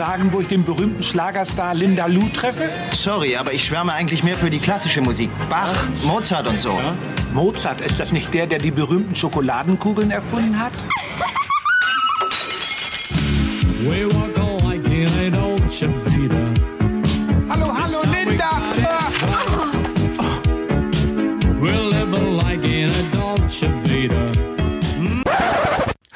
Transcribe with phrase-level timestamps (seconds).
[0.00, 2.70] sagen, wo ich den berühmten Schlagerstar Linda Lou treffe?
[2.92, 5.28] Sorry, aber ich schwärme eigentlich mehr für die klassische Musik.
[5.50, 6.80] Bach, Mozart und so.
[7.34, 10.72] Mozart, ist das nicht der, der die berühmten Schokoladenkugeln erfunden hat?
[13.82, 16.50] We walk all like in an old Chevita.
[17.50, 18.50] Hallo, hallo, Linda!
[21.60, 24.59] We're living like in a Dolce Vita.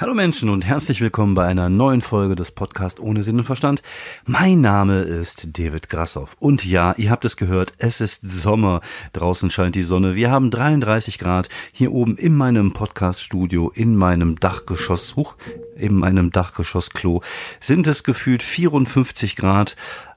[0.04, 3.82] Hallo Menschen und herzlich willkommen bei einer neuen Folge des Podcasts ohne Sinn und Verstand.
[4.26, 8.82] Mein Name ist David Grassoff und ja, ihr habt es gehört, es ist Sommer.
[9.14, 10.14] Draußen scheint die Sonne.
[10.14, 15.36] Wir haben 33 Grad hier oben in meinem Podcaststudio, in meinem Dachgeschoss, huch,
[15.74, 17.22] in meinem Dachgeschossklo
[17.60, 19.74] sind es gefühlt 54 Grad.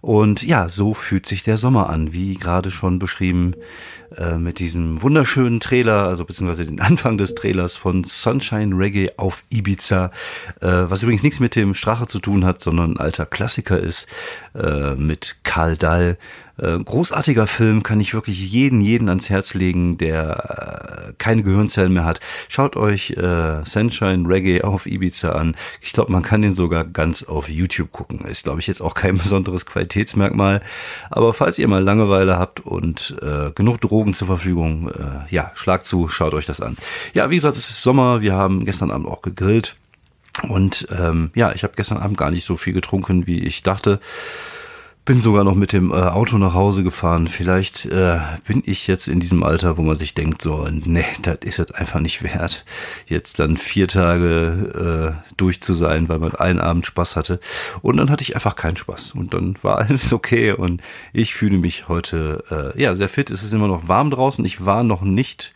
[0.08, 3.56] Und ja, so fühlt sich der Sommer an, wie gerade schon beschrieben,
[4.16, 9.44] äh, mit diesem wunderschönen Trailer, also beziehungsweise den Anfang des Trailers von Sunshine Reggae auf
[9.50, 10.12] Ibiza,
[10.62, 14.08] äh, was übrigens nichts mit dem Strache zu tun hat, sondern ein alter Klassiker ist,
[14.56, 16.18] äh, mit Karl Dall.
[16.58, 21.94] Äh, großartiger Film, kann ich wirklich jeden, jeden ans Herz legen, der äh, keine Gehirnzellen
[21.94, 22.20] mehr hat.
[22.50, 25.56] Schaut euch äh, Sunshine Reggae auf Ibiza an.
[25.82, 28.26] Ich glaube, man kann den sogar ganz auf YouTube gucken.
[28.26, 30.62] Ist, glaube ich, jetzt auch kein besonderes Qualitätsmerkmal.
[31.10, 35.86] Aber falls ihr mal Langeweile habt und äh, genug Drogen zur Verfügung, äh, ja, schlagt
[35.86, 36.78] zu, schaut euch das an.
[37.14, 38.22] Ja, wie gesagt, es ist Sommer.
[38.22, 39.76] Wir haben gestern Abend auch gegrillt.
[40.48, 44.00] Und ähm, ja, ich habe gestern Abend gar nicht so viel getrunken, wie ich dachte.
[45.08, 47.30] Bin sogar noch mit dem äh, Auto nach Hause gefahren.
[47.30, 51.38] Vielleicht äh, bin ich jetzt in diesem Alter, wo man sich denkt, so, nee, das
[51.46, 52.66] ist es einfach nicht wert,
[53.06, 57.40] jetzt dann vier Tage äh, durch zu sein, weil man einen Abend Spaß hatte.
[57.82, 59.14] Und dann hatte ich einfach keinen Spaß.
[59.14, 60.52] Und dann war alles okay.
[60.52, 60.82] Und
[61.14, 63.30] ich fühle mich heute äh, ja sehr fit.
[63.30, 64.44] Es ist immer noch warm draußen.
[64.44, 65.54] Ich war noch nicht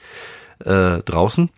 [0.64, 1.50] äh, draußen.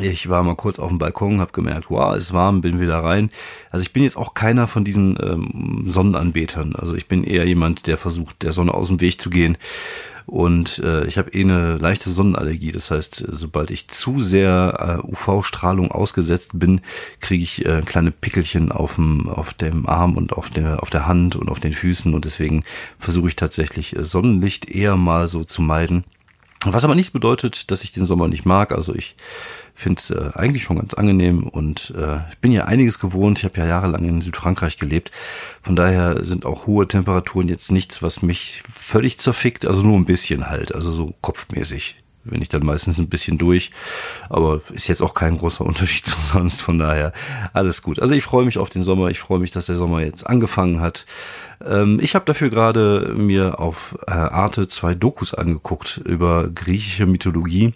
[0.00, 3.30] Ich war mal kurz auf dem Balkon, habe gemerkt, wow, ist warm, bin wieder rein.
[3.70, 6.74] Also ich bin jetzt auch keiner von diesen ähm, Sonnenanbetern.
[6.74, 9.58] Also ich bin eher jemand, der versucht, der Sonne aus dem Weg zu gehen.
[10.24, 12.72] Und äh, ich habe eh eine leichte Sonnenallergie.
[12.72, 16.80] Das heißt, sobald ich zu sehr äh, UV-Strahlung ausgesetzt bin,
[17.20, 21.06] kriege ich äh, kleine Pickelchen auf dem, auf dem Arm und auf der, auf der
[21.06, 22.14] Hand und auf den Füßen.
[22.14, 22.62] Und deswegen
[22.98, 26.04] versuche ich tatsächlich äh, Sonnenlicht eher mal so zu meiden.
[26.64, 28.72] Was aber nichts bedeutet, dass ich den Sommer nicht mag.
[28.72, 29.16] Also ich
[29.82, 33.38] finde es äh, eigentlich schon ganz angenehm und äh, ich bin ja einiges gewohnt.
[33.38, 35.10] Ich habe ja jahrelang in Südfrankreich gelebt.
[35.62, 39.66] Von daher sind auch hohe Temperaturen jetzt nichts, was mich völlig zerfickt.
[39.66, 43.70] Also nur ein bisschen halt, also so kopfmäßig wenn ich dann meistens ein bisschen durch.
[44.28, 46.62] Aber ist jetzt auch kein großer Unterschied zu sonst.
[46.62, 47.12] Von daher
[47.52, 47.98] alles gut.
[47.98, 49.08] Also ich freue mich auf den Sommer.
[49.08, 51.06] Ich freue mich, dass der Sommer jetzt angefangen hat.
[51.64, 57.74] Ähm, ich habe dafür gerade mir auf äh, Arte zwei Dokus angeguckt über griechische Mythologie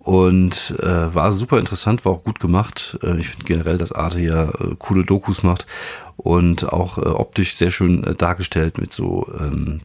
[0.00, 2.98] und äh, war super interessant, war auch gut gemacht.
[3.02, 5.66] Äh, ich finde generell, dass Arte ja äh, coole Dokus macht
[6.16, 9.82] und auch äh, optisch sehr schön äh, dargestellt mit so ähm,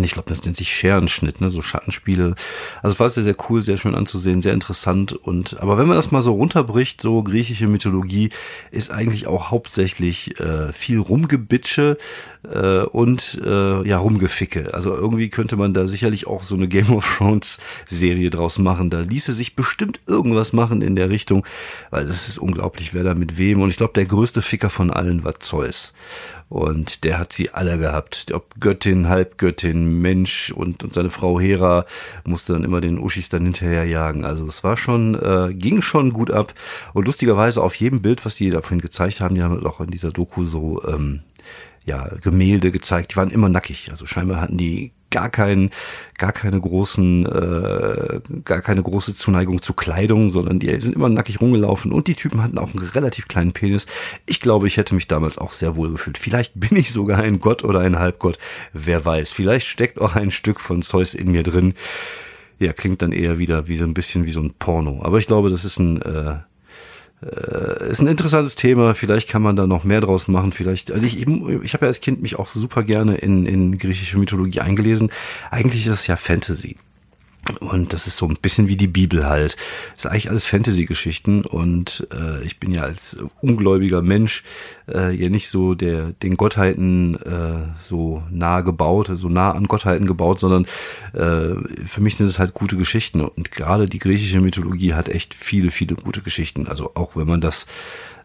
[0.00, 2.36] ich glaube, das nennt sich Scherenschnitt, ne, so Schattenspiele.
[2.82, 5.12] Also war sehr, sehr cool, sehr schön anzusehen, sehr interessant.
[5.12, 8.30] Und aber wenn man das mal so runterbricht, so griechische Mythologie
[8.70, 11.98] ist eigentlich auch hauptsächlich äh, viel Rumgebitsche
[12.50, 14.74] äh, und äh, ja Rumgeficke.
[14.74, 18.90] Also irgendwie könnte man da sicherlich auch so eine Game of Thrones Serie draus machen.
[18.90, 21.46] Da ließe sich bestimmt irgendwas machen in der Richtung,
[21.90, 23.60] weil das ist unglaublich, wer da mit wem.
[23.60, 25.92] Und ich glaube, der größte Ficker von allen war Zeus.
[26.52, 28.30] Und der hat sie alle gehabt.
[28.34, 31.86] Ob Göttin, Halbgöttin, Mensch und, und seine Frau Hera
[32.24, 34.26] musste dann immer den Uschis dann hinterher jagen.
[34.26, 36.52] Also es war schon, äh, ging schon gut ab.
[36.92, 40.10] Und lustigerweise auf jedem Bild, was die davon gezeigt haben, die haben auch in dieser
[40.10, 41.20] Doku so ähm,
[41.84, 43.90] ja, Gemälde gezeigt, die waren immer nackig.
[43.90, 45.70] Also scheinbar hatten die gar keinen,
[46.18, 51.40] gar keine großen, äh, gar keine große Zuneigung zu Kleidung, sondern die sind immer nackig
[51.40, 53.86] rumgelaufen und die Typen hatten auch einen relativ kleinen Penis.
[54.26, 56.18] Ich glaube, ich hätte mich damals auch sehr wohl gefühlt.
[56.18, 58.38] Vielleicht bin ich sogar ein Gott oder ein Halbgott,
[58.72, 59.30] wer weiß.
[59.30, 61.74] Vielleicht steckt auch ein Stück von Zeus in mir drin.
[62.58, 65.00] Ja, klingt dann eher wieder wie so ein bisschen wie so ein Porno.
[65.02, 66.36] Aber ich glaube, das ist ein äh,
[67.22, 68.94] äh, ist ein interessantes Thema.
[68.94, 70.52] Vielleicht kann man da noch mehr draus machen.
[70.52, 74.18] Vielleicht, also ich, ich habe ja als Kind mich auch super gerne in, in griechische
[74.18, 75.10] Mythologie eingelesen.
[75.50, 76.76] Eigentlich ist es ja Fantasy.
[77.58, 79.56] Und das ist so ein bisschen wie die Bibel halt.
[79.94, 84.44] Das ist eigentlich alles Fantasy-Geschichten und äh, ich bin ja als ungläubiger Mensch
[84.88, 90.06] äh, ja nicht so der den Gottheiten äh, so nah gebaut, so nah an Gottheiten
[90.06, 90.66] gebaut, sondern
[91.14, 95.34] äh, für mich sind es halt gute Geschichten und gerade die griechische Mythologie hat echt
[95.34, 96.68] viele, viele gute Geschichten.
[96.68, 97.66] Also auch wenn man das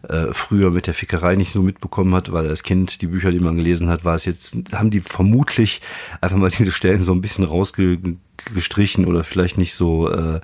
[0.08, 3.40] äh, früher mit der Fickerei nicht so mitbekommen hat, weil als Kind die Bücher, die
[3.40, 5.80] man gelesen hat, war es jetzt, haben die vermutlich
[6.20, 10.40] einfach mal diese Stellen so ein bisschen rausgestrichen oder vielleicht nicht so äh,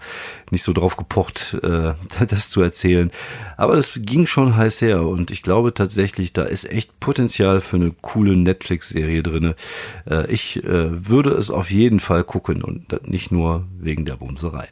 [0.50, 1.94] nicht so drauf gepocht, äh,
[2.28, 3.10] das zu erzählen.
[3.56, 7.76] Aber das ging schon heiß her und ich glaube tatsächlich, da ist echt Potenzial für
[7.76, 9.54] eine coole Netflix-Serie drinne.
[10.08, 14.68] Äh, ich äh, würde es auf jeden Fall gucken und nicht nur wegen der Bumserei.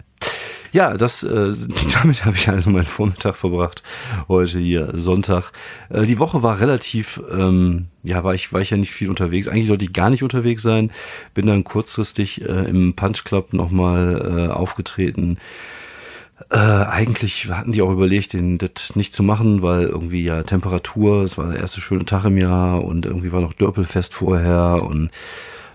[0.72, 1.54] Ja, das äh,
[1.92, 3.82] damit habe ich also meinen Vormittag verbracht.
[4.26, 5.52] Heute hier Sonntag.
[5.90, 9.48] Äh, die Woche war relativ, ähm, ja, war ich war ich ja nicht viel unterwegs.
[9.48, 10.90] Eigentlich sollte ich gar nicht unterwegs sein.
[11.34, 15.36] Bin dann kurzfristig äh, im Punch Club nochmal äh, aufgetreten.
[16.50, 21.22] Äh, eigentlich hatten die auch überlegt, den, das nicht zu machen, weil irgendwie ja Temperatur,
[21.22, 25.10] es war der erste schöne Tag im Jahr und irgendwie war noch Dörpelfest vorher und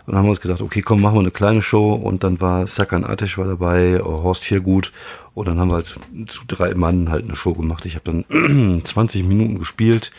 [0.08, 1.94] und dann haben wir uns gedacht, okay, komm, machen wir eine kleine Show.
[1.94, 4.94] Und dann war Serkan Ateş war dabei, Horst Viergut.
[5.34, 7.86] Und dann haben wir halt zu, drei Mann halt eine Show gemacht.
[7.86, 10.14] Ich habe dann 20 Minuten gespielt.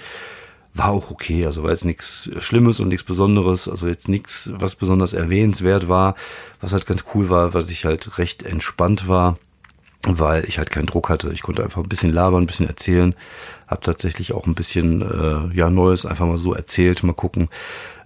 [0.74, 4.74] War auch okay, also war jetzt nichts Schlimmes und nichts Besonderes, also jetzt nichts, was
[4.74, 6.16] besonders erwähnenswert war.
[6.60, 9.38] Was halt ganz cool war, was ich halt recht entspannt war
[10.06, 11.30] weil ich halt keinen Druck hatte.
[11.32, 13.14] Ich konnte einfach ein bisschen labern, ein bisschen erzählen.
[13.66, 17.02] Hab tatsächlich auch ein bisschen äh, ja Neues einfach mal so erzählt.
[17.02, 17.48] Mal gucken.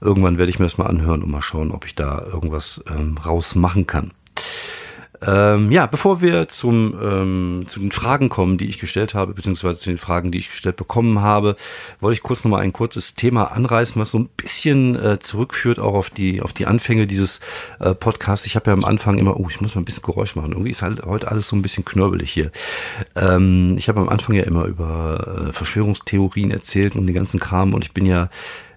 [0.00, 3.19] Irgendwann werde ich mir das mal anhören und mal schauen, ob ich da irgendwas ähm,
[3.19, 4.12] rausmachen kann.
[5.25, 9.79] Ähm, ja, bevor wir zum, ähm, zu den Fragen kommen, die ich gestellt habe, beziehungsweise
[9.79, 11.57] zu den Fragen, die ich gestellt bekommen habe,
[12.01, 15.95] wollte ich kurz nochmal ein kurzes Thema anreißen, was so ein bisschen äh, zurückführt auch
[15.95, 17.41] auf die, auf die Anfänge dieses
[17.79, 18.47] äh, Podcasts.
[18.47, 20.53] Ich habe ja am Anfang immer, oh, ich muss mal ein bisschen Geräusch machen.
[20.53, 22.51] Irgendwie ist halt heute alles so ein bisschen knörbelig hier.
[23.15, 27.75] Ähm, ich habe am Anfang ja immer über äh, Verschwörungstheorien erzählt und den ganzen Kram
[27.75, 28.29] und ich bin ja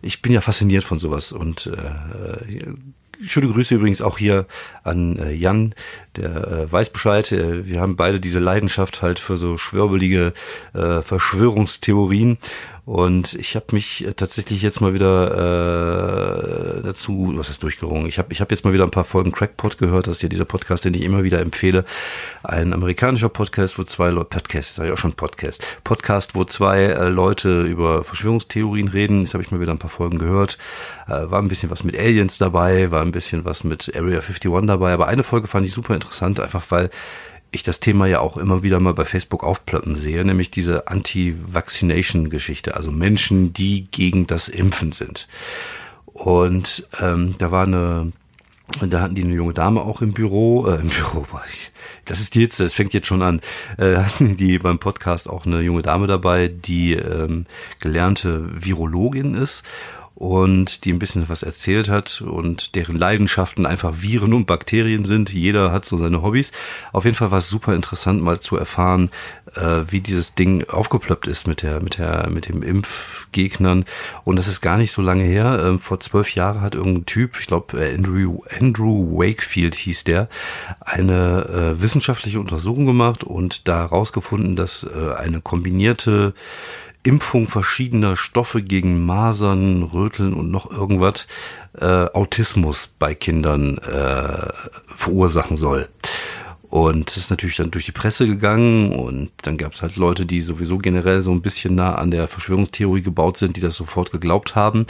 [0.01, 2.73] ich bin ja fasziniert von sowas und äh,
[3.23, 4.45] Schöne Grüße übrigens auch hier
[4.85, 5.73] an äh, Jan,
[6.15, 7.31] der äh, weiß Bescheid.
[7.31, 10.33] Äh, wir haben beide diese Leidenschaft halt für so schwörbelige
[10.73, 12.37] äh, Verschwörungstheorien.
[12.85, 18.05] Und ich habe mich tatsächlich jetzt mal wieder äh, dazu, was heißt durchgerungen?
[18.05, 20.05] Ich habe ich hab jetzt mal wieder ein paar Folgen Crackpot gehört.
[20.05, 21.83] Das ist ja dieser Podcast, den ich immer wieder empfehle.
[22.43, 26.83] Ein amerikanischer Podcast, wo zwei Leute, Podcast, sage ich auch schon Podcast, Podcast, wo zwei
[26.83, 29.23] äh, Leute über Verschwörungstheorien reden.
[29.23, 30.59] Das habe ich mal wieder ein paar Folgen gehört.
[31.07, 34.51] Äh, war ein bisschen was mit Aliens dabei, war ein bisschen was mit Area 51
[34.67, 34.74] dabei.
[34.81, 36.89] Aber eine Folge fand ich super interessant, einfach weil
[37.51, 42.75] ich das Thema ja auch immer wieder mal bei Facebook aufploppen sehe, nämlich diese Anti-Vaccination-Geschichte,
[42.75, 45.27] also Menschen, die gegen das Impfen sind.
[46.05, 48.11] Und ähm, da war eine,
[48.81, 51.25] da hatten die eine junge Dame auch im Büro, äh, im Büro,
[52.05, 53.41] das ist jetzt, es fängt jetzt schon an,
[53.77, 57.45] äh, hatten die beim Podcast auch eine junge Dame dabei, die ähm,
[57.79, 59.63] gelernte Virologin ist
[60.15, 65.31] und die ein bisschen was erzählt hat und deren Leidenschaften einfach Viren und Bakterien sind.
[65.33, 66.53] Jeder hat so seine Hobbys.
[66.93, 69.11] Auf jeden Fall war es super interessant, mal zu erfahren,
[69.55, 73.83] äh, wie dieses Ding aufgeploppt ist mit der, mit der, mit dem Impfgegnern.
[74.23, 75.61] Und das ist gar nicht so lange her.
[75.65, 80.29] Ähm, vor zwölf Jahren hat irgendein Typ, ich glaube Andrew, Andrew Wakefield hieß der,
[80.79, 86.33] eine äh, wissenschaftliche Untersuchung gemacht und da herausgefunden, dass äh, eine kombinierte
[87.05, 91.27] Impfung verschiedener Stoffe gegen Masern, Röteln und noch irgendwas
[91.79, 94.47] äh, Autismus bei Kindern äh,
[94.95, 95.87] verursachen soll.
[96.69, 100.41] Und ist natürlich dann durch die Presse gegangen und dann gab es halt Leute, die
[100.41, 104.55] sowieso generell so ein bisschen nah an der Verschwörungstheorie gebaut sind, die das sofort geglaubt
[104.55, 104.87] haben.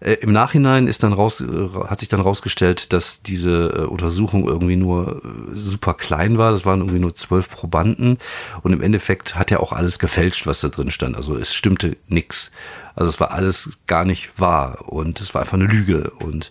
[0.00, 4.46] Äh, Im Nachhinein ist dann raus, äh, hat sich dann rausgestellt, dass diese äh, Untersuchung
[4.46, 6.52] irgendwie nur äh, super klein war.
[6.52, 8.18] Das waren irgendwie nur zwölf Probanden
[8.62, 11.16] und im Endeffekt hat er auch alles gefälscht, was da drin stand.
[11.16, 12.50] Also es stimmte nix.
[12.94, 16.50] Also es war alles gar nicht wahr und es war einfach eine Lüge und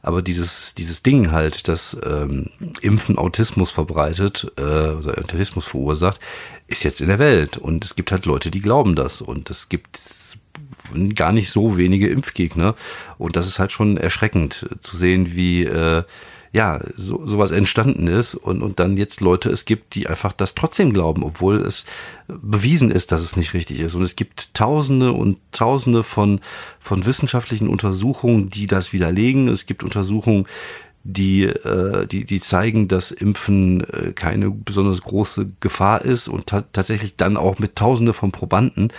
[0.00, 2.50] aber dieses, dieses Ding halt, das ähm,
[2.80, 6.20] Impfen Autismus verbreitet, äh, oder Autismus verursacht,
[6.68, 7.56] ist jetzt in der Welt.
[7.56, 9.20] Und es gibt halt Leute, die glauben das.
[9.20, 9.98] Und es gibt
[11.14, 12.74] gar nicht so wenige Impfgegner.
[13.18, 16.04] Und das ist halt schon erschreckend zu sehen, wie äh,
[16.52, 20.54] ja so, sowas entstanden ist und, und dann jetzt Leute es gibt, die einfach das
[20.54, 21.84] trotzdem glauben, obwohl es
[22.26, 23.94] bewiesen ist, dass es nicht richtig ist.
[23.94, 26.40] Und es gibt Tausende und Tausende von,
[26.80, 29.48] von wissenschaftlichen Untersuchungen, die das widerlegen.
[29.48, 30.46] Es gibt Untersuchungen,
[31.04, 36.62] die, äh, die, die zeigen, dass Impfen äh, keine besonders große Gefahr ist und ta
[36.72, 38.92] tatsächlich dann auch mit Tausende von Probanden.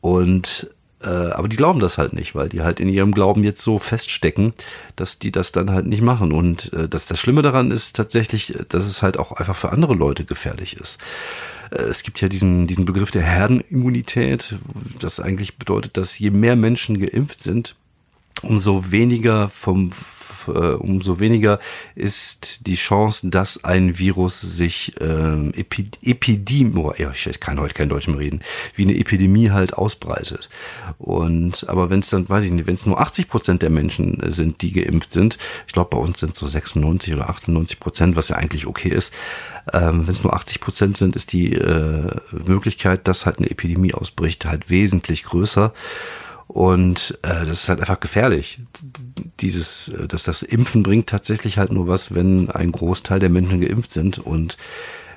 [0.00, 0.70] Und
[1.02, 3.78] äh, aber die glauben das halt nicht, weil die halt in ihrem Glauben jetzt so
[3.78, 4.54] feststecken,
[4.96, 6.32] dass die das dann halt nicht machen.
[6.32, 9.94] Und äh, das, das Schlimme daran ist tatsächlich, dass es halt auch einfach für andere
[9.94, 10.98] Leute gefährlich ist.
[11.70, 14.56] Äh, es gibt ja diesen, diesen Begriff der Herdenimmunität,
[14.98, 17.76] das eigentlich bedeutet, dass je mehr Menschen geimpft sind,
[18.42, 19.92] umso weniger vom
[20.48, 21.58] äh, umso weniger
[21.94, 27.88] ist die Chance, dass ein Virus sich ähm, Epi Epidemie, oh, ich kann heute kein
[27.88, 28.40] Deutsch mehr reden,
[28.74, 30.48] wie eine Epidemie halt ausbreitet.
[30.98, 34.22] Und aber wenn es dann, weiß ich nicht, wenn es nur 80 Prozent der Menschen
[34.32, 38.28] sind, die geimpft sind, ich glaube bei uns sind so 96 oder 98 Prozent, was
[38.28, 39.12] ja eigentlich okay ist.
[39.72, 42.10] Ähm, wenn es nur 80 Prozent sind, ist die äh,
[42.46, 45.72] Möglichkeit, dass halt eine Epidemie ausbricht, halt wesentlich größer.
[46.48, 48.60] Und äh, das ist halt einfach gefährlich.
[49.40, 53.60] Dieses, äh, dass das Impfen bringt tatsächlich halt nur was, wenn ein Großteil der Menschen
[53.60, 54.18] geimpft sind.
[54.18, 54.56] Und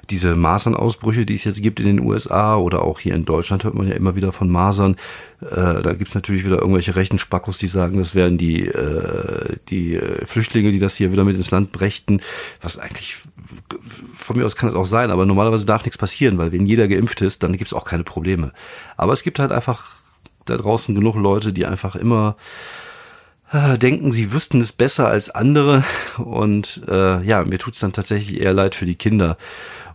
[0.09, 3.75] diese Masernausbrüche, die es jetzt gibt in den USA oder auch hier in Deutschland, hört
[3.75, 4.95] man ja immer wieder von Masern.
[5.41, 9.95] Äh, da gibt's natürlich wieder irgendwelche rechten Spackos, die sagen, das wären die, äh, die
[9.95, 12.21] äh, Flüchtlinge, die das hier wieder mit ins Land brächten.
[12.61, 13.17] Was eigentlich,
[14.17, 16.87] von mir aus kann es auch sein, aber normalerweise darf nichts passieren, weil wenn jeder
[16.87, 18.51] geimpft ist, dann gibt's auch keine Probleme.
[18.97, 19.98] Aber es gibt halt einfach
[20.49, 22.35] da draußen genug Leute, die einfach immer
[23.51, 25.83] äh, denken, sie wüssten es besser als andere.
[26.17, 29.37] Und äh, ja, mir tut's dann tatsächlich eher leid für die Kinder,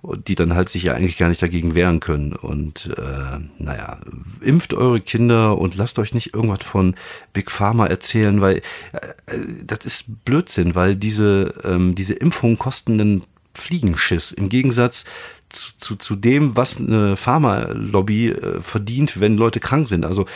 [0.02, 2.32] die dann halt sich ja eigentlich gar nicht dagegen wehren können.
[2.32, 3.98] Und äh, naja,
[4.40, 6.94] impft eure Kinder und lasst euch nicht irgendwas von
[7.32, 8.58] Big Pharma erzählen, weil
[8.92, 14.32] äh, das ist Blödsinn, weil diese, ähm, diese Impfungen kosten einen Fliegenschiss.
[14.32, 15.04] Im Gegensatz
[15.48, 20.04] zu, zu, zu dem, was eine Pharmalobby äh, verdient, wenn Leute krank sind.
[20.04, 20.26] Also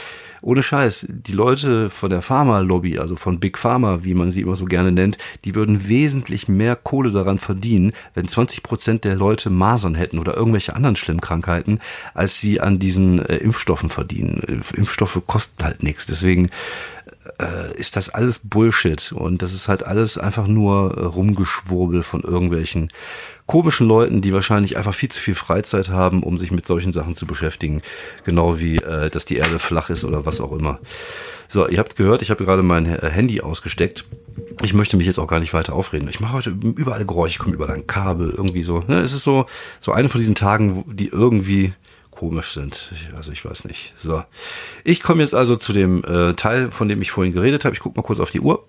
[0.41, 4.55] ohne Scheiß, die Leute von der Pharma-Lobby, also von Big Pharma, wie man sie immer
[4.55, 9.51] so gerne nennt, die würden wesentlich mehr Kohle daran verdienen, wenn 20 Prozent der Leute
[9.51, 11.81] Masern hätten oder irgendwelche anderen schlimmen Krankheiten,
[12.15, 14.63] als sie an diesen äh, Impfstoffen verdienen.
[14.75, 16.07] Impfstoffe kosten halt nichts.
[16.07, 16.51] Deswegen
[17.41, 22.23] äh, ist das alles Bullshit und das ist halt alles einfach nur äh, Rumgeschwurbel von
[22.23, 22.93] irgendwelchen
[23.47, 27.15] komischen Leuten, die wahrscheinlich einfach viel zu viel Freizeit haben, um sich mit solchen Sachen
[27.15, 27.81] zu beschäftigen.
[28.25, 30.81] Genau wie, äh, dass die Erde flach ist oder was auch immer.
[31.49, 34.05] So, ihr habt gehört, ich habe gerade mein äh, Handy ausgesteckt.
[34.63, 36.09] Ich möchte mich jetzt auch gar nicht weiter aufreden.
[36.09, 38.85] Ich mache heute überall Geräusche, ich komme überall ein Kabel, irgendwie so.
[38.87, 39.01] Ne?
[39.01, 39.47] Es ist so,
[39.81, 41.73] so eine von diesen Tagen, die irgendwie
[42.19, 42.93] komisch sind.
[43.17, 43.95] Also ich weiß nicht.
[43.97, 44.25] So.
[44.83, 47.77] Ich komme jetzt also zu dem äh, Teil, von dem ich vorhin geredet habe.
[47.77, 48.67] Ich gucke mal kurz auf die Uhr.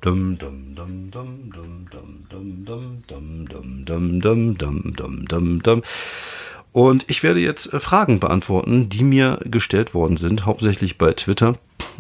[6.71, 11.55] Und ich werde jetzt äh, Fragen beantworten, die mir gestellt worden sind, hauptsächlich bei Twitter.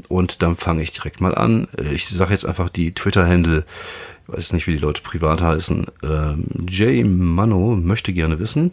[0.07, 1.67] Und dann fange ich direkt mal an.
[1.91, 3.65] Ich sage jetzt einfach die Twitter-Handle.
[4.31, 5.87] Weiß nicht, wie die Leute privat heißen.
[6.03, 8.71] Ähm, Jay Mano möchte gerne wissen,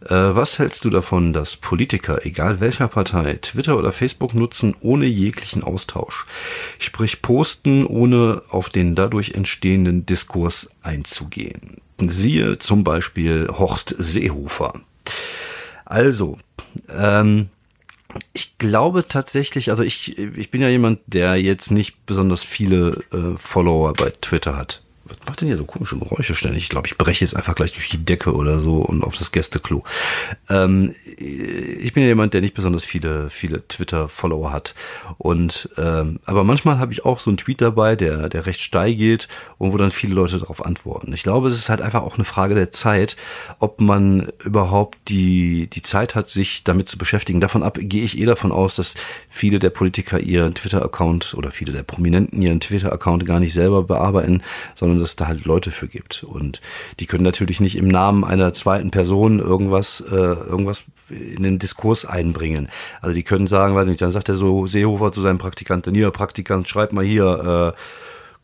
[0.00, 5.04] äh, was hältst du davon, dass Politiker, egal welcher Partei, Twitter oder Facebook nutzen ohne
[5.04, 6.24] jeglichen Austausch?
[6.78, 11.82] Sprich posten, ohne auf den dadurch entstehenden Diskurs einzugehen.
[11.98, 14.80] Siehe zum Beispiel Horst Seehofer.
[15.84, 16.38] Also,
[16.88, 17.50] ähm,
[18.32, 23.36] ich glaube tatsächlich, also ich, ich bin ja jemand, der jetzt nicht besonders viele äh,
[23.38, 26.62] Follower bei Twitter hat was macht denn hier so komische Geräusche ständig?
[26.62, 29.32] Ich glaube, ich breche jetzt einfach gleich durch die Decke oder so und auf das
[29.32, 29.84] Gästeklo.
[30.48, 34.74] Ähm, ich bin ja jemand, der nicht besonders viele, viele Twitter-Follower hat.
[35.18, 38.94] Und ähm, aber manchmal habe ich auch so einen Tweet dabei, der, der recht steil
[38.94, 41.12] geht und wo dann viele Leute darauf antworten.
[41.12, 43.16] Ich glaube, es ist halt einfach auch eine Frage der Zeit,
[43.58, 47.40] ob man überhaupt die, die Zeit hat, sich damit zu beschäftigen.
[47.40, 48.94] Davon ab gehe ich eh davon aus, dass
[49.28, 54.42] viele der Politiker ihren Twitter-Account oder viele der Prominenten ihren Twitter-Account gar nicht selber bearbeiten,
[54.74, 56.22] sondern dass es da halt Leute für gibt.
[56.24, 56.60] Und
[57.00, 62.04] die können natürlich nicht im Namen einer zweiten Person irgendwas, äh, irgendwas in den Diskurs
[62.04, 62.68] einbringen.
[63.00, 66.10] Also die können sagen, weiß nicht, dann sagt er so Seehofer zu seinem Praktikanten, hier,
[66.10, 67.80] Praktikant, schreib mal hier, äh,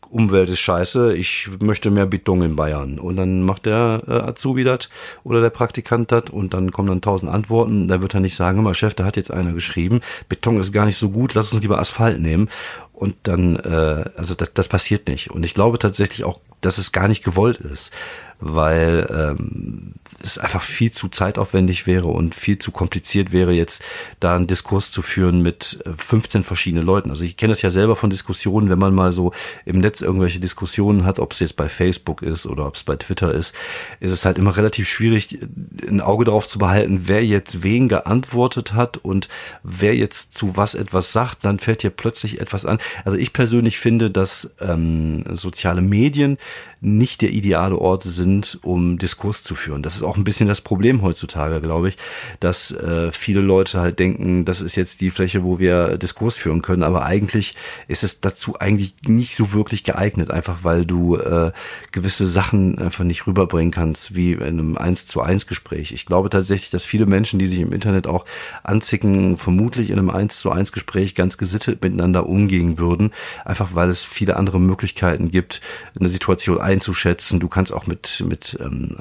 [0.09, 2.99] Umwelt ist scheiße, ich möchte mehr Beton in Bayern.
[2.99, 4.89] Und dann macht der äh, Azubi das
[5.23, 7.87] oder der Praktikant das und dann kommen dann tausend Antworten.
[7.87, 10.85] Da wird er nicht sagen, mal Chef, da hat jetzt einer geschrieben, Beton ist gar
[10.85, 12.49] nicht so gut, lass uns lieber Asphalt nehmen.
[12.93, 15.29] Und dann, äh, also das, das passiert nicht.
[15.29, 17.91] Und ich glaube tatsächlich auch, dass es gar nicht gewollt ist
[18.39, 19.93] weil ähm,
[20.23, 23.83] es einfach viel zu zeitaufwendig wäre und viel zu kompliziert wäre, jetzt
[24.19, 27.09] da einen Diskurs zu führen mit 15 äh, verschiedenen Leuten.
[27.09, 29.31] Also ich kenne das ja selber von Diskussionen, wenn man mal so
[29.65, 32.95] im Netz irgendwelche Diskussionen hat, ob es jetzt bei Facebook ist oder ob es bei
[32.95, 33.53] Twitter ist,
[33.99, 35.39] ist es halt immer relativ schwierig,
[35.87, 39.29] ein Auge darauf zu behalten, wer jetzt wen geantwortet hat und
[39.63, 42.79] wer jetzt zu was etwas sagt, dann fällt hier plötzlich etwas an.
[43.05, 46.37] Also ich persönlich finde, dass ähm, soziale Medien
[46.79, 49.81] nicht der ideale Ort sind, um Diskurs zu führen.
[49.81, 51.97] Das ist auch ein bisschen das Problem heutzutage, glaube ich,
[52.39, 56.61] dass äh, viele Leute halt denken, das ist jetzt die Fläche, wo wir Diskurs führen
[56.61, 57.55] können, aber eigentlich
[57.87, 61.51] ist es dazu eigentlich nicht so wirklich geeignet, einfach weil du äh,
[61.91, 65.91] gewisse Sachen einfach nicht rüberbringen kannst, wie in einem eins zu eins Gespräch.
[65.91, 68.25] Ich glaube tatsächlich, dass viele Menschen, die sich im Internet auch
[68.63, 73.11] anzicken, vermutlich in einem eins zu eins Gespräch ganz gesittet miteinander umgehen würden,
[73.45, 75.61] einfach weil es viele andere Möglichkeiten gibt,
[75.99, 77.39] eine Situation einzuschätzen.
[77.39, 78.97] Du kannst auch mit, mit ähm,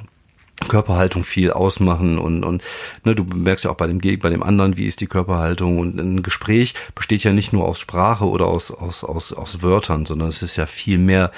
[0.69, 2.63] Körperhaltung viel ausmachen und und
[3.05, 5.99] ne, du merkst ja auch bei dem bei dem anderen, wie ist die Körperhaltung und
[5.99, 10.29] ein Gespräch besteht ja nicht nur aus Sprache oder aus aus aus aus Wörtern, sondern
[10.29, 11.31] es ist ja viel mehr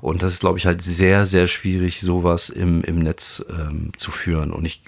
[0.00, 4.10] und das ist glaube ich halt sehr sehr schwierig sowas im im Netz ähm, zu
[4.10, 4.82] führen und ich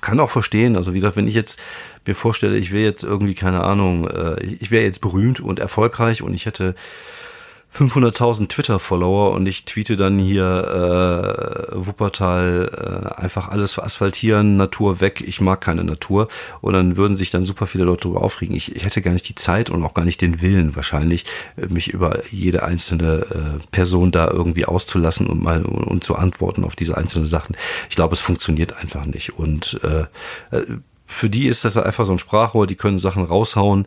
[0.00, 1.60] kann auch verstehen, also wie gesagt, wenn ich jetzt
[2.06, 6.22] mir vorstelle, ich wäre jetzt irgendwie keine Ahnung, äh, ich wäre jetzt berühmt und erfolgreich
[6.22, 6.74] und ich hätte
[7.74, 10.44] 500.000 Twitter-Follower und ich tweete dann hier
[11.72, 16.28] äh, Wuppertal äh, einfach alles asphaltieren, Natur weg, ich mag keine Natur
[16.60, 18.56] und dann würden sich dann super viele Leute darüber aufregen.
[18.56, 21.24] Ich, ich hätte gar nicht die Zeit und auch gar nicht den Willen wahrscheinlich,
[21.56, 26.74] mich über jede einzelne äh, Person da irgendwie auszulassen und mal und zu antworten auf
[26.74, 27.56] diese einzelnen Sachen.
[27.90, 30.64] Ich glaube, es funktioniert einfach nicht und äh, äh
[31.10, 33.86] für die ist das einfach so ein Sprachrohr, die können Sachen raushauen.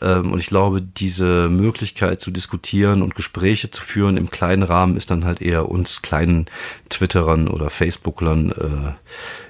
[0.00, 4.96] Ähm, und ich glaube, diese Möglichkeit zu diskutieren und Gespräche zu führen im kleinen Rahmen
[4.96, 6.46] ist dann halt eher uns kleinen
[6.88, 8.92] Twitterern oder Facebooklern äh,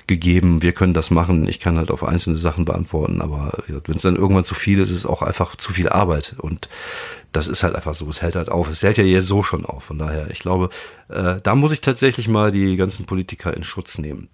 [0.06, 0.62] gegeben.
[0.62, 1.48] Wir können das machen.
[1.48, 3.20] Ich kann halt auf einzelne Sachen beantworten.
[3.20, 6.34] Aber wenn es dann irgendwann zu viel ist, ist es auch einfach zu viel Arbeit.
[6.38, 6.68] Und
[7.32, 8.08] das ist halt einfach so.
[8.08, 8.68] Es hält halt auf.
[8.68, 9.84] Es hält ja jetzt so schon auf.
[9.84, 10.70] Von daher, ich glaube,
[11.08, 14.28] äh, da muss ich tatsächlich mal die ganzen Politiker in Schutz nehmen.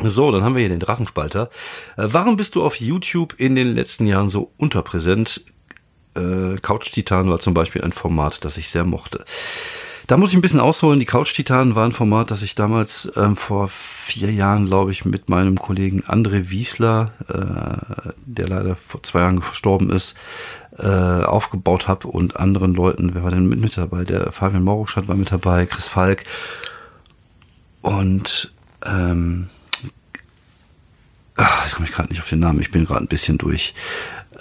[0.00, 1.50] So, dann haben wir hier den Drachenspalter.
[1.96, 5.44] Äh, warum bist du auf YouTube in den letzten Jahren so unterpräsent?
[6.14, 9.24] Äh, Couch Titan war zum Beispiel ein Format, das ich sehr mochte.
[10.06, 10.98] Da muss ich ein bisschen ausholen.
[10.98, 15.04] Die Couch Titanen war ein Format, das ich damals ähm, vor vier Jahren, glaube ich,
[15.04, 20.16] mit meinem Kollegen André Wiesler, äh, der leider vor zwei Jahren verstorben ist,
[20.78, 23.14] äh, aufgebaut habe und anderen Leuten.
[23.14, 24.04] Wer war denn mit, mit dabei?
[24.04, 26.24] Der Fabian Morukstadt war mit dabei, Chris Falk
[27.80, 28.52] und
[28.84, 29.48] ähm,
[31.42, 33.74] ach, jetzt komme ich gerade nicht auf den Namen, ich bin gerade ein bisschen durch.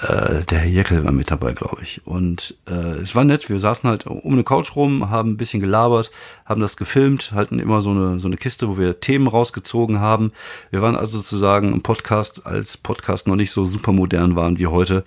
[0.01, 2.05] Äh, der Herr Jeckel war mit dabei, glaube ich.
[2.07, 5.59] Und äh, es war nett, wir saßen halt um eine Couch rum, haben ein bisschen
[5.59, 6.11] gelabert,
[6.45, 10.31] haben das gefilmt, hatten immer so eine, so eine Kiste, wo wir Themen rausgezogen haben.
[10.69, 14.67] Wir waren also sozusagen im Podcast, als Podcast noch nicht so super modern waren wie
[14.67, 15.03] heute.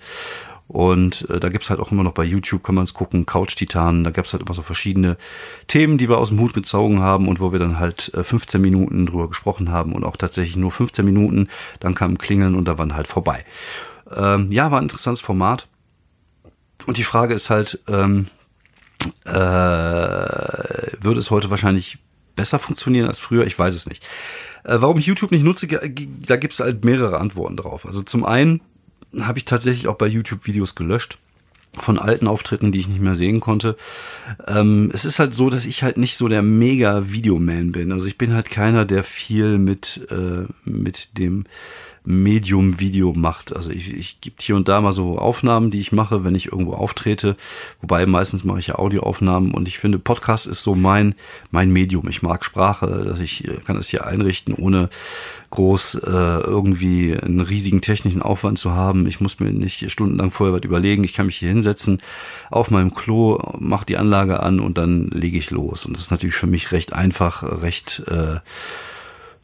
[0.67, 3.55] Und äh, da gibt's halt auch immer noch bei YouTube, kann man es gucken, Couch
[3.55, 5.15] Titanen, da gab's halt immer so verschiedene
[5.67, 8.59] Themen, die wir aus dem Hut gezogen haben und wo wir dann halt äh, 15
[8.59, 11.49] Minuten drüber gesprochen haben und auch tatsächlich nur 15 Minuten,
[11.79, 13.45] dann kam Klingeln und da waren halt vorbei.
[14.15, 15.67] Ähm, ja, war ein interessantes Format.
[16.87, 18.27] Und die Frage ist halt, ähm,
[19.23, 21.99] äh, würde es heute wahrscheinlich
[22.35, 23.45] besser funktionieren als früher?
[23.45, 24.03] Ich weiß es nicht.
[24.63, 27.85] Äh, warum ich YouTube nicht nutze, da gibt's halt mehrere Antworten drauf.
[27.85, 28.61] Also zum einen
[29.21, 31.17] habe ich tatsächlich auch bei YouTube Videos gelöscht
[31.79, 33.75] von alten Auftritten, die ich nicht mehr sehen konnte.
[34.47, 37.91] Ähm, es ist halt so, dass ich halt nicht so der mega Videoman bin.
[37.91, 41.45] Also ich bin halt keiner, der viel mit äh, mit dem
[42.05, 43.55] Medium Video macht.
[43.55, 46.47] Also ich, ich gibt hier und da mal so Aufnahmen, die ich mache, wenn ich
[46.51, 47.35] irgendwo auftrete.
[47.81, 51.15] Wobei meistens mache ich ja Audioaufnahmen und ich finde Podcast ist so mein
[51.51, 52.07] mein Medium.
[52.07, 54.89] Ich mag Sprache, dass ich äh, kann es hier einrichten, ohne
[55.49, 59.07] groß äh, irgendwie einen riesigen technischen Aufwand zu haben.
[59.07, 61.03] Ich muss mir nicht stundenlang vorher was überlegen.
[61.03, 62.01] Ich kann mich hier hinsetzen
[62.51, 65.85] auf meinem Klo, mache die Anlage an und dann lege ich los.
[65.85, 68.39] Und das ist natürlich für mich recht einfach, recht äh,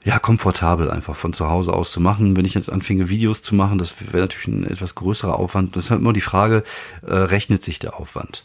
[0.03, 2.35] ja, komfortabel einfach von zu Hause aus zu machen.
[2.35, 5.75] Wenn ich jetzt anfinge, Videos zu machen, das wäre natürlich ein etwas größerer Aufwand.
[5.75, 6.63] Das ist halt immer die Frage,
[7.05, 8.43] äh, rechnet sich der Aufwand?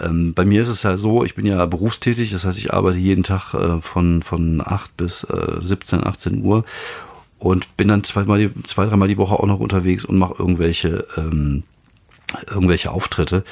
[0.00, 2.98] Ähm, bei mir ist es ja so, ich bin ja berufstätig, das heißt, ich arbeite
[2.98, 6.64] jeden Tag äh, von, von 8 bis äh, 17, 18 Uhr
[7.38, 11.62] und bin dann zweimal, zwei, dreimal die Woche auch noch unterwegs und mache irgendwelche, ähm,
[12.48, 13.44] irgendwelche Auftritte.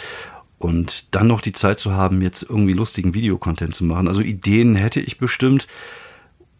[0.58, 4.08] Und dann noch die Zeit zu haben, jetzt irgendwie lustigen Videocontent zu machen.
[4.08, 5.68] Also Ideen hätte ich bestimmt,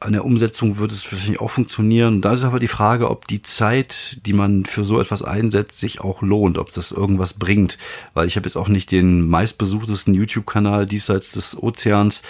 [0.04, 2.20] an der Umsetzung wird es wahrscheinlich auch funktionieren.
[2.20, 6.00] Da ist aber die Frage, ob die Zeit, die man für so etwas einsetzt, sich
[6.00, 7.78] auch lohnt, ob das irgendwas bringt.
[8.12, 12.22] Weil ich habe jetzt auch nicht den meistbesuchtesten YouTube-Kanal diesseits des Ozeans.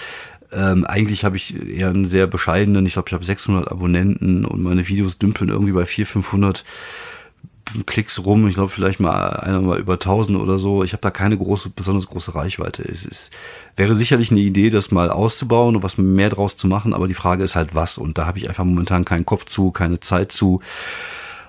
[0.53, 4.63] Ähm, eigentlich habe ich eher einen sehr bescheidenen, ich glaube, ich habe 600 Abonnenten und
[4.63, 6.65] meine Videos dümpeln irgendwie bei 400, 500
[7.87, 8.46] Klicks rum.
[8.48, 10.85] Ich glaube, vielleicht mal einer mal über 1000 oder so.
[10.85, 12.83] Ich habe da keine große, besonders große Reichweite.
[12.83, 13.33] Es ist,
[13.77, 16.94] wäre sicherlich eine Idee, das mal auszubauen und was mehr draus zu machen.
[16.94, 17.98] Aber die Frage ist halt was.
[17.98, 20.61] Und da habe ich einfach momentan keinen Kopf zu, keine Zeit zu.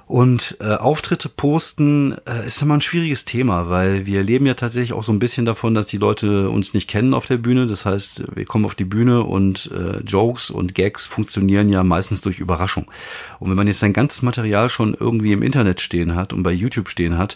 [0.08, 4.94] Und äh, Auftritte posten äh, ist immer ein schwieriges Thema, weil wir leben ja tatsächlich
[4.94, 7.66] auch so ein bisschen davon, dass die Leute uns nicht kennen auf der Bühne.
[7.66, 12.22] Das heißt, wir kommen auf die Bühne und äh, Jokes und Gags funktionieren ja meistens
[12.22, 12.86] durch Überraschung.
[13.40, 16.52] Und wenn man jetzt sein ganzes Material schon irgendwie im Internet stehen hat und bei
[16.52, 17.36] YouTube stehen hat,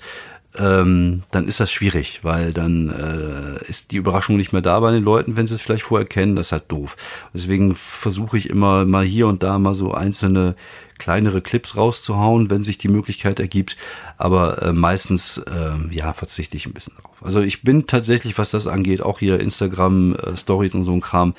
[0.57, 4.91] ähm, dann ist das schwierig, weil dann äh, ist die Überraschung nicht mehr da bei
[4.91, 6.35] den Leuten, wenn sie es vielleicht vorher kennen.
[6.35, 6.97] Das ist halt doof.
[7.33, 10.55] Deswegen versuche ich immer mal hier und da mal so einzelne
[10.97, 13.77] kleinere Clips rauszuhauen, wenn sich die Möglichkeit ergibt.
[14.17, 17.15] Aber äh, meistens, äh, ja, verzichte ich ein bisschen drauf.
[17.21, 21.01] Also ich bin tatsächlich, was das angeht, auch hier Instagram, äh, Stories und so ein
[21.01, 21.35] Kram,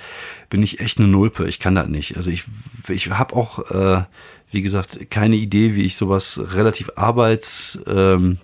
[0.50, 1.46] bin ich echt eine Nulpe.
[1.48, 2.16] Ich kann das nicht.
[2.16, 2.44] Also ich,
[2.88, 4.04] ich habe auch, äh,
[4.52, 8.38] wie gesagt, keine Idee, wie ich sowas relativ arbeits, ähm,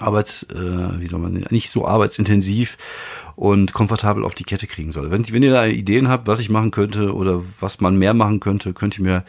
[0.00, 2.76] arbeits, äh, wie soll man, nicht so arbeitsintensiv
[3.36, 5.10] und komfortabel auf die Kette kriegen soll.
[5.10, 8.40] Wenn, wenn ihr da Ideen habt, was ich machen könnte oder was man mehr machen
[8.40, 9.24] könnte, könnt ihr mir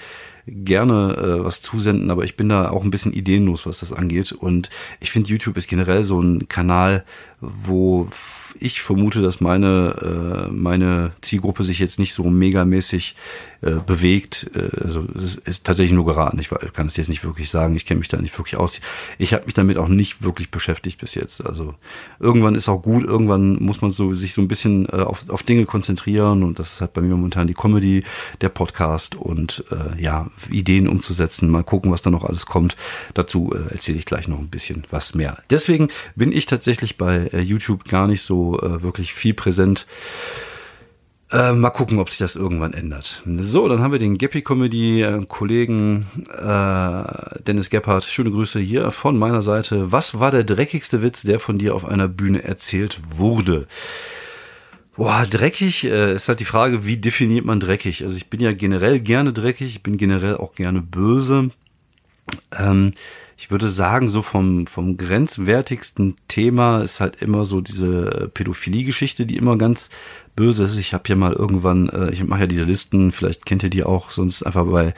[0.48, 4.32] gerne äh, was zusenden, aber ich bin da auch ein bisschen ideenlos, was das angeht.
[4.32, 7.04] Und ich finde, YouTube ist generell so ein Kanal,
[7.42, 8.08] wo
[8.60, 13.16] ich vermute, dass meine, äh, meine Zielgruppe sich jetzt nicht so megamäßig
[13.62, 14.52] äh, bewegt.
[14.54, 16.38] Äh, also es ist tatsächlich nur geraten.
[16.40, 17.76] Ich kann es jetzt nicht wirklich sagen.
[17.76, 18.80] Ich kenne mich da nicht wirklich aus.
[19.18, 21.44] Ich habe mich damit auch nicht wirklich beschäftigt bis jetzt.
[21.44, 21.74] Also
[22.20, 23.04] irgendwann ist auch gut.
[23.04, 26.74] Irgendwann muss man so sich so ein bisschen äh, auf, auf Dinge konzentrieren und das
[26.74, 28.04] ist halt bei mir momentan die Comedy,
[28.42, 31.50] der Podcast und äh, ja Ideen umzusetzen.
[31.50, 32.78] Mal gucken, was da noch alles kommt.
[33.16, 35.40] Dazu äh, erzähle ich gleich noch ein bisschen was mehr.
[35.50, 39.88] Deswegen bin ich tatsächlich bei äh, YouTube gar nicht so äh, wirklich viel präsent.
[41.32, 43.24] Äh, mal gucken, ob sich das irgendwann ändert.
[43.26, 48.06] So, dann haben wir den Geppy-Comedy-Kollegen äh, Dennis Gebhardt.
[48.06, 49.92] Schöne Grüße hier von meiner Seite.
[49.92, 53.68] Was war der dreckigste Witz, der von dir auf einer Bühne erzählt wurde?
[54.96, 58.04] Boah, dreckig äh, ist halt die Frage, wie definiert man dreckig?
[58.04, 61.50] Also ich bin ja generell gerne dreckig, ich bin generell auch gerne böse.
[62.58, 62.94] Ähm,
[63.38, 69.38] ich würde sagen, so vom, vom grenzwertigsten Thema ist halt immer so diese Pädophilie-Geschichte, die
[69.38, 69.90] immer ganz
[70.36, 70.78] böse ist.
[70.78, 73.84] Ich habe ja mal irgendwann, äh, ich mache ja diese Listen, vielleicht kennt ihr die
[73.84, 74.94] auch, sonst einfach bei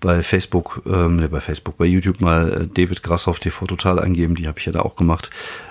[0.00, 4.34] bei Facebook, ähm, ne, bei Facebook, bei YouTube mal äh, David Grassoff TV total eingeben,
[4.34, 5.30] die habe ich ja da auch gemacht.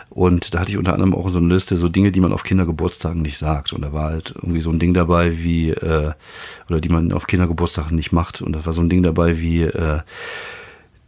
[0.09, 2.43] Und da hatte ich unter anderem auch so eine Liste, so Dinge, die man auf
[2.43, 3.73] Kindergeburtstagen nicht sagt.
[3.73, 6.13] Und da war halt irgendwie so ein Ding dabei wie, äh,
[6.67, 8.41] oder die man auf Kindergeburtstagen nicht macht.
[8.41, 9.99] Und da war so ein Ding dabei wie, äh,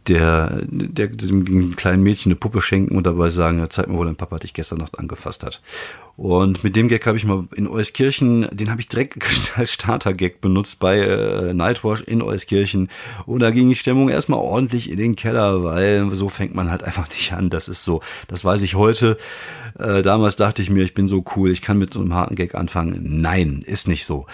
[0.08, 4.04] der, der dem kleinen Mädchen eine Puppe schenken und dabei sagen, ja, zeig mir, wo
[4.04, 5.62] dein Papa dich gestern Nacht angefasst hat.
[6.16, 9.18] Und mit dem Gag habe ich mal in Euskirchen, den habe ich direkt
[9.56, 12.88] als Starter-Gag benutzt bei äh, Nightwash in Euskirchen.
[13.26, 16.82] Und da ging die Stimmung erstmal ordentlich in den Keller, weil so fängt man halt
[16.84, 17.50] einfach nicht an.
[17.50, 19.16] Das ist so, das weiß ich heute.
[19.78, 22.34] Äh, damals dachte ich mir, ich bin so cool, ich kann mit so einem harten
[22.34, 23.20] Gag anfangen.
[23.20, 24.26] Nein, ist nicht so.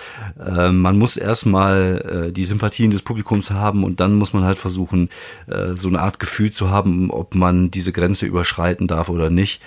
[0.44, 4.58] Äh, man muss erstmal äh, die Sympathien des Publikums haben und dann muss man halt
[4.58, 5.10] versuchen,
[5.46, 9.62] äh, so eine Art Gefühl zu haben, ob man diese Grenze überschreiten darf oder nicht.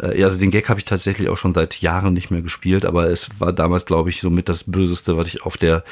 [0.00, 3.10] Äh, also den Gag habe ich tatsächlich auch schon seit Jahren nicht mehr gespielt, aber
[3.10, 5.84] es war damals, glaube ich, so mit das Böseste, was ich auf der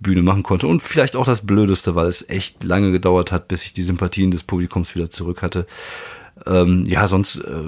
[0.00, 0.66] Bühne machen konnte.
[0.66, 4.30] Und vielleicht auch das Blödeste, weil es echt lange gedauert hat, bis ich die Sympathien
[4.30, 5.66] des Publikums wieder zurück hatte.
[6.46, 7.62] Ähm, ja, sonst äh,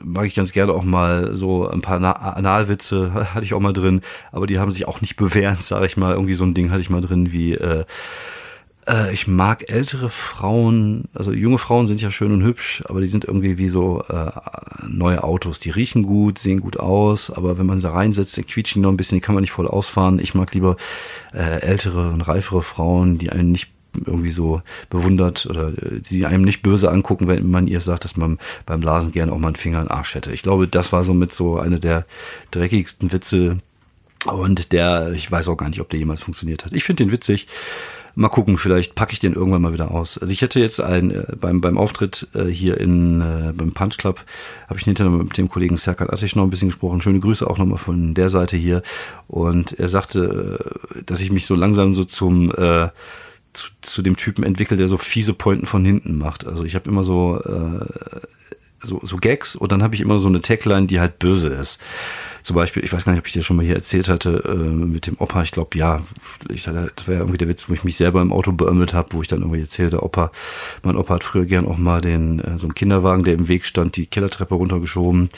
[0.00, 3.72] mag ich ganz gerne auch mal so ein paar Na Analwitze, hatte ich auch mal
[3.72, 6.14] drin, aber die haben sich auch nicht bewährt, sage ich mal.
[6.14, 7.84] Irgendwie so ein Ding hatte ich mal drin wie äh,
[8.88, 13.06] äh, ich mag ältere Frauen, also junge Frauen sind ja schön und hübsch, aber die
[13.06, 14.30] sind irgendwie wie so äh,
[14.86, 15.60] neue Autos.
[15.60, 18.92] Die riechen gut, sehen gut aus, aber wenn man sie reinsetzt, die quietschen die noch
[18.92, 20.18] ein bisschen, die kann man nicht voll ausfahren.
[20.18, 20.76] Ich mag lieber
[21.32, 26.42] äh, ältere und reifere Frauen, die einen nicht irgendwie so bewundert oder äh, die einem
[26.42, 29.56] nicht böse angucken, wenn man ihr sagt, dass man beim Blasen gerne auch mal einen
[29.56, 30.32] Finger in den Arsch hätte.
[30.32, 32.06] Ich glaube, das war somit so eine der
[32.50, 33.58] dreckigsten Witze
[34.26, 36.72] und der, ich weiß auch gar nicht, ob der jemals funktioniert hat.
[36.72, 37.48] Ich finde den witzig.
[38.14, 40.18] Mal gucken, vielleicht packe ich den irgendwann mal wieder aus.
[40.18, 43.96] Also ich hätte jetzt ein äh, beim beim Auftritt äh, hier in äh, beim Punch
[43.96, 44.20] Club
[44.68, 47.00] habe ich hinterher mit dem Kollegen Serkan Attisch noch ein bisschen gesprochen.
[47.00, 48.82] Schöne Grüße auch nochmal von der Seite hier.
[49.28, 50.60] Und er sagte,
[50.94, 52.88] äh, dass ich mich so langsam so zum äh,
[53.52, 56.46] zu, zu dem Typen entwickelt, der so fiese Pointen von hinten macht.
[56.46, 57.86] Also ich habe immer so äh,
[58.82, 61.80] so, so Gags und dann habe ich immer so eine Tagline, die halt böse ist.
[62.42, 64.54] Zum Beispiel, ich weiß gar nicht, ob ich dir schon mal hier erzählt hatte, äh,
[64.54, 66.00] mit dem Opa, ich glaube, ja,
[66.48, 66.74] ich, das
[67.06, 69.42] wäre irgendwie der Witz, wo ich mich selber im Auto beömmelt habe, wo ich dann
[69.42, 70.32] irgendwie erzählte, Opa,
[70.82, 73.64] mein Opa hat früher gern auch mal den, äh, so einen Kinderwagen, der im Weg
[73.64, 75.28] stand, die Kellertreppe runtergeschoben.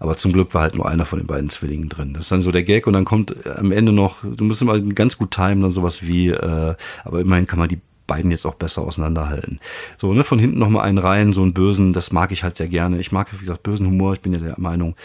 [0.00, 2.14] Aber zum Glück war halt nur einer von den beiden Zwillingen drin.
[2.14, 4.80] Das ist dann so der Gag und dann kommt am Ende noch, du musst immer
[4.80, 8.56] ganz gut timen, dann sowas wie, äh, aber immerhin kann man die beiden jetzt auch
[8.56, 9.60] besser auseinanderhalten.
[9.96, 12.66] So, ne, von hinten nochmal einen rein, so einen bösen, das mag ich halt sehr
[12.66, 12.98] gerne.
[12.98, 14.14] Ich mag, wie gesagt, bösen Humor.
[14.14, 14.96] Ich bin ja der Meinung,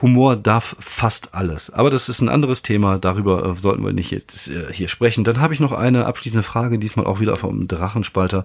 [0.00, 1.70] Humor darf fast alles.
[1.70, 5.24] Aber das ist ein anderes Thema, darüber äh, sollten wir nicht jetzt äh, hier sprechen.
[5.24, 8.44] Dann habe ich noch eine abschließende Frage, diesmal auch wieder vom Drachenspalter.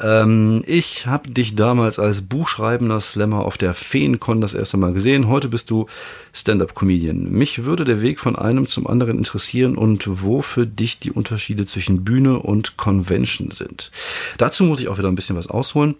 [0.00, 5.28] Ähm, ich habe dich damals als buchschreibender Slammer auf der Feencon das erste Mal gesehen.
[5.28, 5.86] Heute bist du
[6.32, 7.30] Stand-up-Comedian.
[7.30, 11.66] Mich würde der Weg von einem zum anderen interessieren und wo für dich die Unterschiede
[11.66, 13.90] zwischen Bühne und Convention sind.
[14.38, 15.96] Dazu muss ich auch wieder ein bisschen was ausholen.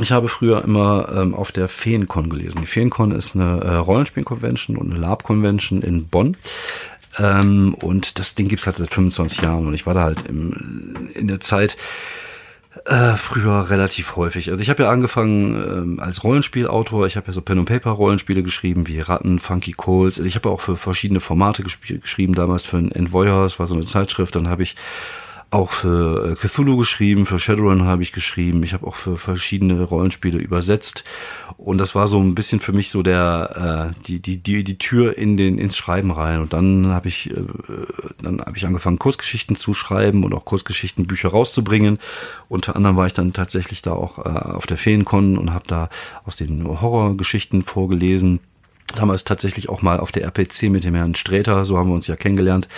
[0.00, 2.62] Ich habe früher immer ähm, auf der Feencon gelesen.
[2.62, 6.36] Die Feencon ist eine äh, Rollenspiel-Convention und eine Lab-Convention in Bonn.
[7.18, 9.68] Ähm, und das Ding gibt's halt seit 25 Jahren.
[9.68, 11.76] Und ich war da halt im, in der Zeit
[12.86, 14.50] äh, früher relativ häufig.
[14.50, 17.06] Also ich habe ja angefangen ähm, als Rollenspielautor.
[17.06, 20.18] Ich habe ja so Pen and Paper Rollenspiele geschrieben wie Ratten, Funky Coles.
[20.18, 23.44] Ich habe auch für verschiedene Formate geschrieben damals für ein Envoyer.
[23.44, 24.36] Das war so eine Zeitschrift.
[24.36, 24.76] Dann habe ich
[25.54, 29.82] auch für äh, Cthulhu geschrieben, für Shadowrun habe ich geschrieben, ich habe auch für verschiedene
[29.82, 31.04] Rollenspiele übersetzt
[31.56, 34.78] und das war so ein bisschen für mich so der äh, die die die die
[34.78, 37.44] Tür in den ins Schreiben rein und dann habe ich äh,
[38.20, 41.98] dann habe ich angefangen Kurzgeschichten zu schreiben und auch Kurzgeschichtenbücher rauszubringen.
[42.48, 45.88] Unter anderem war ich dann tatsächlich da auch äh, auf der Feenkon und habe da
[46.24, 48.40] aus den Horrorgeschichten vorgelesen
[48.96, 52.06] damals tatsächlich auch mal auf der RPC mit dem Herrn Sträter, so haben wir uns
[52.06, 52.68] ja kennengelernt,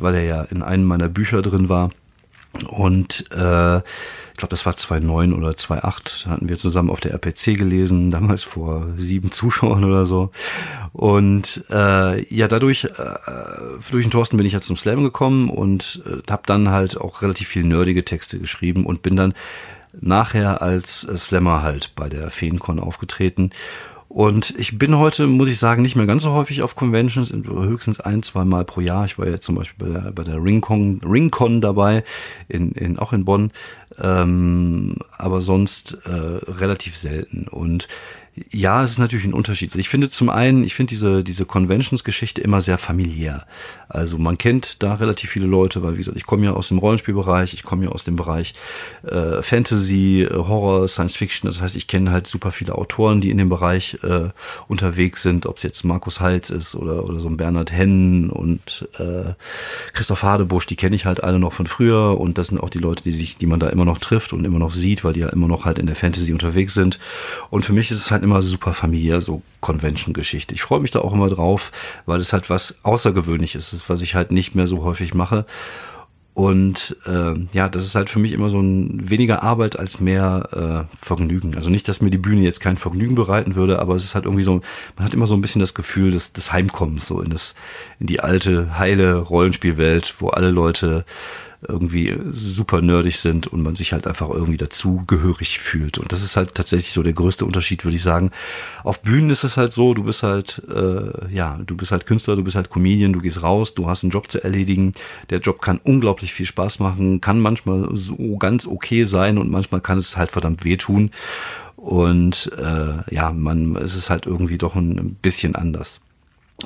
[0.00, 1.90] weil er ja in einem meiner Bücher drin war.
[2.68, 7.12] Und äh, ich glaube, das war 2009 oder 2008, da hatten wir zusammen auf der
[7.12, 10.30] RPC gelesen, damals vor sieben Zuschauern oder so.
[10.92, 12.90] Und äh, ja, dadurch, äh,
[13.90, 17.22] durch den Thorsten bin ich jetzt zum Slam gekommen und äh, habe dann halt auch
[17.22, 19.34] relativ viel nerdige Texte geschrieben und bin dann
[19.92, 23.50] nachher als Slammer halt bei der Feencon aufgetreten
[24.10, 28.00] und ich bin heute, muss ich sagen, nicht mehr ganz so häufig auf Conventions, höchstens
[28.00, 29.04] ein, zwei Mal pro Jahr.
[29.04, 32.02] Ich war jetzt zum Beispiel bei der, bei der Ringcon, Ringcon dabei,
[32.48, 33.52] in, in, auch in Bonn,
[34.00, 37.46] ähm, aber sonst äh, relativ selten.
[37.48, 37.86] Und
[38.50, 39.76] ja, es ist natürlich ein Unterschied.
[39.76, 43.46] Ich finde zum einen, ich finde diese, diese Conventions-Geschichte immer sehr familiär.
[43.90, 46.78] Also man kennt da relativ viele Leute, weil wie gesagt, ich komme ja aus dem
[46.78, 48.54] Rollenspielbereich, ich komme ja aus dem Bereich
[49.02, 51.50] äh, Fantasy, äh, Horror, Science Fiction.
[51.50, 54.28] Das heißt, ich kenne halt super viele Autoren, die in dem Bereich äh,
[54.68, 58.88] unterwegs sind, ob es jetzt Markus Heitz ist oder, oder so ein Bernhard Hennen und
[58.98, 59.34] äh,
[59.92, 62.78] Christoph Hadebusch, die kenne ich halt alle noch von früher und das sind auch die
[62.78, 65.20] Leute, die sich, die man da immer noch trifft und immer noch sieht, weil die
[65.20, 67.00] ja immer noch halt in der Fantasy unterwegs sind.
[67.50, 70.54] Und für mich ist es halt immer super familiär, so Convention-Geschichte.
[70.54, 71.72] Ich freue mich da auch immer drauf,
[72.06, 75.46] weil es halt was Außergewöhnliches ist, was ich halt nicht mehr so häufig mache.
[76.32, 80.86] Und äh, ja, das ist halt für mich immer so ein weniger Arbeit als mehr
[80.90, 81.54] äh, Vergnügen.
[81.56, 84.24] Also nicht, dass mir die Bühne jetzt kein Vergnügen bereiten würde, aber es ist halt
[84.24, 84.60] irgendwie so,
[84.96, 87.56] man hat immer so ein bisschen das Gefühl des, des Heimkommens, so in das,
[87.98, 91.04] in die alte, heile Rollenspielwelt, wo alle Leute
[91.66, 95.98] irgendwie super nerdig sind und man sich halt einfach irgendwie dazugehörig fühlt.
[95.98, 98.30] Und das ist halt tatsächlich so der größte Unterschied, würde ich sagen.
[98.82, 102.36] Auf Bühnen ist es halt so, du bist halt, äh, ja, du bist halt Künstler,
[102.36, 104.94] du bist halt Comedian, du gehst raus, du hast einen Job zu erledigen.
[105.28, 109.80] Der Job kann unglaublich viel Spaß machen, kann manchmal so ganz okay sein und manchmal
[109.80, 111.10] kann es halt verdammt wehtun.
[111.76, 116.00] Und äh, ja, man, es ist halt irgendwie doch ein bisschen anders.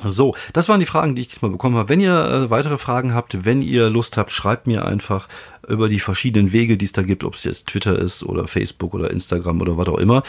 [0.03, 1.89] So, das waren die Fragen, die ich diesmal bekommen habe.
[1.89, 5.27] Wenn ihr äh, weitere Fragen habt, wenn ihr Lust habt, schreibt mir einfach
[5.67, 8.93] über die verschiedenen Wege, die es da gibt, ob es jetzt Twitter ist oder Facebook
[8.93, 10.23] oder Instagram oder was auch immer.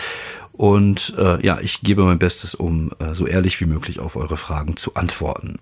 [0.52, 4.36] Und äh, ja, ich gebe mein Bestes, um äh, so ehrlich wie möglich auf eure
[4.36, 5.58] Fragen zu antworten.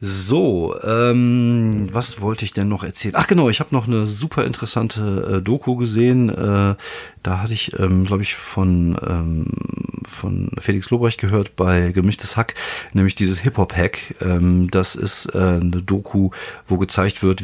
[0.00, 3.14] So, ähm, was wollte ich denn noch erzählen?
[3.16, 6.28] Ach genau, ich habe noch eine super interessante äh, Doku gesehen.
[6.28, 6.76] Äh,
[7.24, 9.46] da hatte ich, ähm, glaube ich, von ähm,
[10.06, 12.54] von Felix Lobrecht gehört bei Gemischtes Hack,
[12.92, 14.14] nämlich dieses Hip-Hop-Hack.
[14.20, 16.30] Ähm, das ist äh, eine Doku,
[16.66, 17.42] wo gezeigt wird,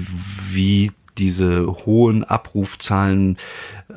[0.52, 3.36] wie diese hohen Abrufzahlen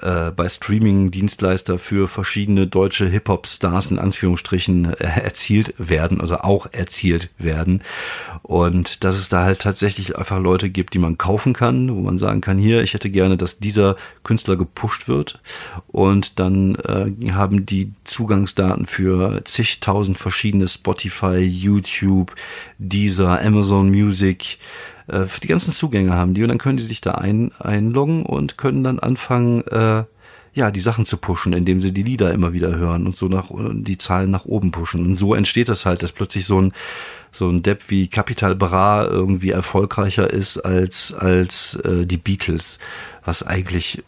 [0.01, 7.29] äh, bei Streaming-Dienstleister für verschiedene deutsche Hip-Hop-Stars in Anführungsstrichen äh, erzielt werden, also auch erzielt
[7.37, 7.81] werden.
[8.43, 12.17] Und dass es da halt tatsächlich einfach Leute gibt, die man kaufen kann, wo man
[12.17, 15.39] sagen kann, hier, ich hätte gerne, dass dieser Künstler gepusht wird.
[15.87, 22.35] Und dann äh, haben die Zugangsdaten für zigtausend verschiedene Spotify, YouTube,
[22.77, 24.59] Deezer, Amazon Music,
[25.07, 28.25] äh, für die ganzen Zugänge haben die und dann können die sich da ein, einloggen
[28.25, 30.03] und können dann anfangen, äh,
[30.53, 33.51] ja, die Sachen zu pushen, indem sie die Lieder immer wieder hören und so nach
[33.51, 35.05] die Zahlen nach oben pushen.
[35.05, 36.73] Und so entsteht das halt, dass plötzlich so ein
[37.37, 42.79] so ein Depp wie Capital Bra irgendwie erfolgreicher ist als als äh, die Beatles,
[43.23, 44.03] was eigentlich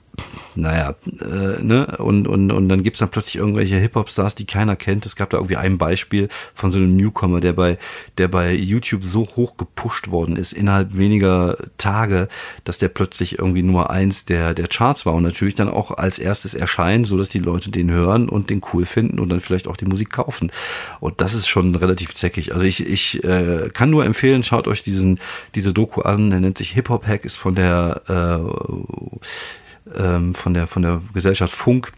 [0.56, 5.06] naja, äh, ne, und, und, und dann gibt's dann plötzlich irgendwelche Hip-Hop-Stars, die keiner kennt.
[5.06, 7.78] Es gab da irgendwie ein Beispiel von so einem Newcomer, der bei,
[8.18, 12.28] der bei YouTube so hoch gepusht worden ist, innerhalb weniger Tage,
[12.64, 16.20] dass der plötzlich irgendwie Nummer eins der, der Charts war und natürlich dann auch als
[16.20, 19.68] erstes erscheint, so dass die Leute den hören und den cool finden und dann vielleicht
[19.68, 20.52] auch die Musik kaufen.
[21.00, 22.54] Und das ist schon relativ zäckig.
[22.54, 25.20] Also ich, ich äh, kann nur empfehlen, schaut euch diesen,
[25.56, 30.82] diese Doku an, der nennt sich Hip-Hop-Hack, ist von der, äh, ähm, von der, von
[30.82, 31.94] der Gesellschaft Funk,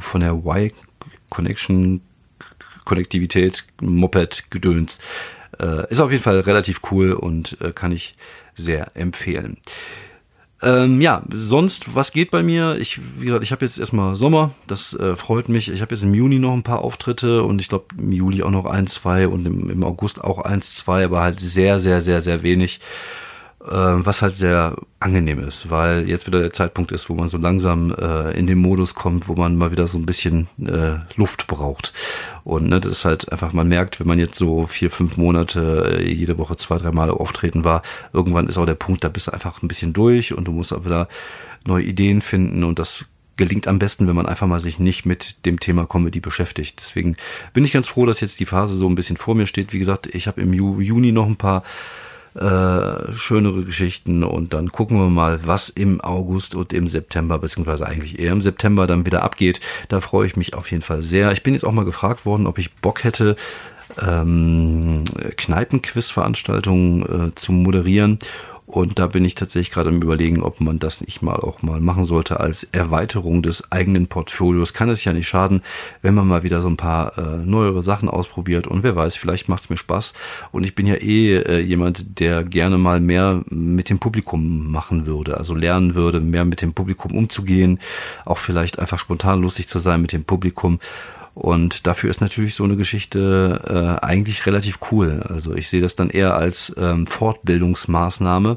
[0.00, 0.72] von der Y
[1.28, 2.00] Connection,
[2.84, 5.00] Konnektivität, Moped, Gedöns.
[5.58, 8.14] Äh, ist auf jeden Fall relativ cool und äh, kann ich
[8.54, 9.58] sehr empfehlen.
[10.62, 12.78] Ähm, ja, sonst, was geht bei mir?
[12.78, 15.70] Ich, wie gesagt, ich habe jetzt erstmal Sommer, das äh, freut mich.
[15.70, 18.50] Ich habe jetzt im Juni noch ein paar Auftritte und ich glaube im Juli auch
[18.50, 22.22] noch ein, zwei und im, im August auch eins, zwei, aber halt sehr, sehr, sehr,
[22.22, 22.80] sehr wenig
[23.72, 27.92] was halt sehr angenehm ist, weil jetzt wieder der Zeitpunkt ist, wo man so langsam
[27.92, 31.92] äh, in den Modus kommt, wo man mal wieder so ein bisschen äh, Luft braucht.
[32.44, 35.98] Und ne, das ist halt einfach, man merkt, wenn man jetzt so vier, fünf Monate
[35.98, 39.26] äh, jede Woche zwei, drei Mal auftreten war, irgendwann ist auch der Punkt, da bist
[39.26, 41.08] du einfach ein bisschen durch und du musst auch wieder
[41.64, 43.04] neue Ideen finden und das
[43.36, 46.80] gelingt am besten, wenn man einfach mal sich nicht mit dem Thema Comedy beschäftigt.
[46.80, 47.16] Deswegen
[47.52, 49.72] bin ich ganz froh, dass jetzt die Phase so ein bisschen vor mir steht.
[49.72, 51.62] Wie gesagt, ich habe im Juni noch ein paar
[52.36, 57.86] äh, schönere Geschichten und dann gucken wir mal, was im August und im September, beziehungsweise
[57.86, 59.60] eigentlich eher im September dann wieder abgeht.
[59.88, 61.32] Da freue ich mich auf jeden Fall sehr.
[61.32, 63.36] Ich bin jetzt auch mal gefragt worden, ob ich Bock hätte,
[64.00, 65.04] ähm,
[65.36, 68.18] Kneipenquiz-Veranstaltungen äh, zu moderieren
[68.66, 71.80] und da bin ich tatsächlich gerade am überlegen, ob man das nicht mal auch mal
[71.80, 74.74] machen sollte als Erweiterung des eigenen Portfolios.
[74.74, 75.62] Kann es ja nicht schaden,
[76.02, 78.66] wenn man mal wieder so ein paar äh, neuere Sachen ausprobiert.
[78.66, 80.14] Und wer weiß, vielleicht macht es mir Spaß.
[80.50, 85.06] Und ich bin ja eh äh, jemand, der gerne mal mehr mit dem Publikum machen
[85.06, 85.36] würde.
[85.36, 87.78] Also lernen würde, mehr mit dem Publikum umzugehen.
[88.24, 90.80] Auch vielleicht einfach spontan lustig zu sein mit dem Publikum.
[91.36, 93.60] Und dafür ist natürlich so eine Geschichte
[94.00, 95.22] äh, eigentlich relativ cool.
[95.28, 98.56] Also ich sehe das dann eher als ähm, Fortbildungsmaßnahme.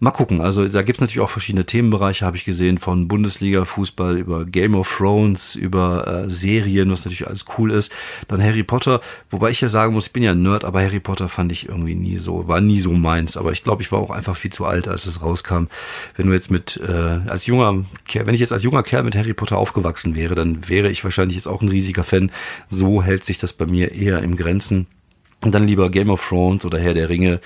[0.00, 4.18] Mal gucken, also da gibt's natürlich auch verschiedene Themenbereiche, habe ich gesehen, von Bundesliga, Fußball
[4.18, 7.92] über Game of Thrones, über äh, Serien, was natürlich alles cool ist.
[8.28, 11.00] Dann Harry Potter, wobei ich ja sagen muss, ich bin ja ein Nerd, aber Harry
[11.00, 13.36] Potter fand ich irgendwie nie so, war nie so meins.
[13.36, 15.66] Aber ich glaube, ich war auch einfach viel zu alt, als es rauskam.
[16.16, 16.92] Wenn du jetzt mit, äh,
[17.26, 20.90] als junger, wenn ich jetzt als junger Kerl mit Harry Potter aufgewachsen wäre, dann wäre
[20.90, 22.32] ich wahrscheinlich jetzt auch ein riesiger Fan.
[22.68, 24.86] So hält sich das bei mir eher im Grenzen.
[25.44, 27.40] Und dann lieber Game of Thrones oder Herr der Ringe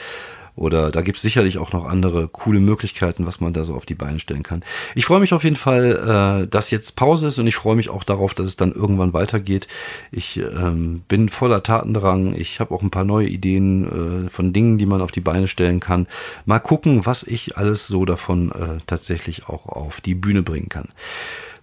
[0.58, 3.86] oder da gibt es sicherlich auch noch andere coole Möglichkeiten, was man da so auf
[3.86, 4.64] die Beine stellen kann.
[4.94, 7.88] Ich freue mich auf jeden Fall, äh, dass jetzt Pause ist und ich freue mich
[7.88, 9.68] auch darauf, dass es dann irgendwann weitergeht.
[10.10, 12.34] Ich ähm, bin voller Tatendrang.
[12.34, 15.48] Ich habe auch ein paar neue Ideen äh, von Dingen, die man auf die Beine
[15.48, 16.06] stellen kann.
[16.44, 20.88] Mal gucken, was ich alles so davon äh, tatsächlich auch auf die Bühne bringen kann.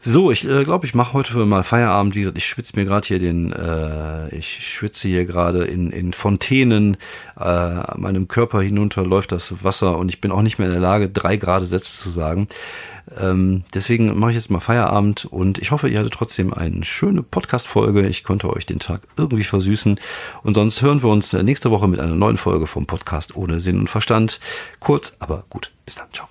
[0.08, 2.14] So, ich äh, glaube, ich mache heute mal Feierabend.
[2.14, 6.14] Wie gesagt, ich schwitze mir gerade hier den, äh, ich schwitze hier gerade in, in
[6.14, 6.98] Fontänen
[7.40, 10.82] äh, meinem Körper hinunter läuft das Wasser und ich bin auch nicht mehr in der
[10.82, 12.48] Lage, drei Grad Sätze zu sagen.
[13.20, 17.24] Ähm, deswegen mache ich jetzt mal Feierabend und ich hoffe, ihr hattet trotzdem eine schöne
[17.24, 18.08] Podcast-Folge.
[18.08, 20.00] Ich konnte euch den Tag irgendwie versüßen.
[20.44, 23.80] Und sonst hören wir uns nächste Woche mit einer neuen Folge vom Podcast ohne Sinn
[23.80, 24.40] und Verstand.
[24.80, 25.72] Kurz, aber gut.
[25.84, 26.08] Bis dann.
[26.14, 26.28] Ciao.